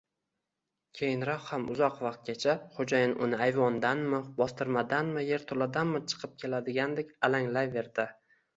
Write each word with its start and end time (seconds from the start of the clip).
Keyinroq 0.99 1.43
ham 1.49 1.67
uzoq 1.73 1.99
vaqtgacha 2.05 2.55
xo‘jayin 2.79 3.13
uni 3.27 3.39
ayvondanmi, 3.49 4.23
bostirmadanmi, 4.41 5.27
yerto‘ladanmi 5.31 6.05
chiqib 6.09 6.37
keladigandek 6.45 7.17
alanglayverdi 7.31 8.11